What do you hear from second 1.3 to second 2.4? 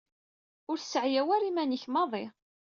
ara iman-ik maḍi.